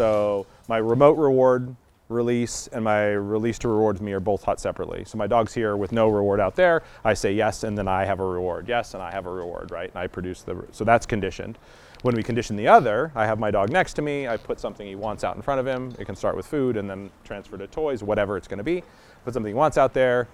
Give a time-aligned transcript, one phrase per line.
[0.00, 1.76] So my remote reward
[2.08, 5.04] release and my release to rewards me are both hot separately.
[5.04, 6.84] So my dog's here with no reward out there.
[7.04, 8.66] I say yes, and then I have a reward.
[8.66, 9.90] Yes, and I have a reward, right?
[9.90, 11.58] And I produce the, so that's conditioned.
[12.00, 14.26] When we condition the other, I have my dog next to me.
[14.26, 15.94] I put something he wants out in front of him.
[15.98, 18.82] It can start with food and then transfer to toys, whatever it's going to be.
[19.26, 20.28] Put something he wants out there,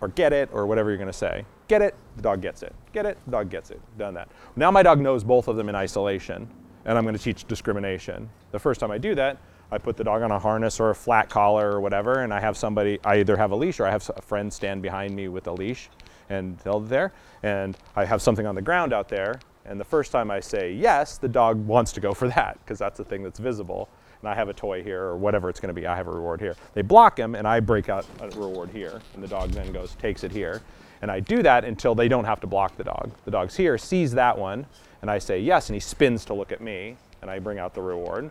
[0.00, 1.44] or get it, or whatever you're going to say.
[1.66, 2.76] Get it, the dog gets it.
[2.92, 3.80] Get it, the dog gets it.
[3.98, 4.28] Done that.
[4.54, 6.48] Now my dog knows both of them in isolation,
[6.84, 8.28] and I'm going to teach discrimination.
[8.52, 9.38] The first time I do that,
[9.72, 12.40] I put the dog on a harness or a flat collar or whatever, and I
[12.40, 15.28] have somebody, I either have a leash or I have a friend stand behind me
[15.28, 15.88] with a leash
[16.28, 17.12] and held there,
[17.42, 20.72] and I have something on the ground out there, and the first time I say
[20.72, 23.88] yes, the dog wants to go for that because that's the thing that's visible.
[24.20, 25.86] And I have a toy here or whatever it's going to be.
[25.86, 26.56] I have a reward here.
[26.74, 29.00] They block him and I break out a reward here.
[29.14, 30.62] And the dog then goes, takes it here.
[31.02, 33.10] And I do that until they don't have to block the dog.
[33.24, 34.66] The dog's here, sees that one,
[35.00, 37.72] and I say yes, and he spins to look at me, and I bring out
[37.72, 38.30] the reward.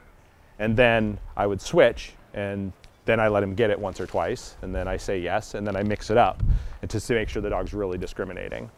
[0.59, 2.71] And then I would switch, and
[3.05, 5.65] then I let him get it once or twice, and then I say yes, and
[5.65, 6.43] then I mix it up
[6.81, 8.69] and to make sure the dog's really discriminating.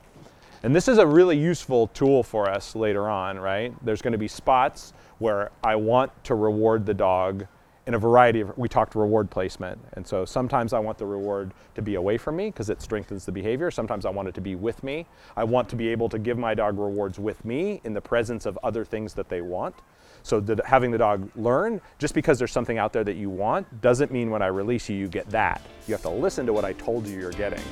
[0.63, 3.73] And this is a really useful tool for us later on, right?
[3.83, 7.47] There's going to be spots where I want to reward the dog
[7.87, 9.79] in a variety of, we talked reward placement.
[9.93, 13.25] And so sometimes I want the reward to be away from me because it strengthens
[13.25, 13.71] the behavior.
[13.71, 15.07] Sometimes I want it to be with me.
[15.35, 18.45] I want to be able to give my dog rewards with me in the presence
[18.45, 19.75] of other things that they want.
[20.21, 23.81] So the, having the dog learn, just because there's something out there that you want,
[23.81, 25.59] doesn't mean when I release you, you get that.
[25.87, 27.63] You have to listen to what I told you you're getting.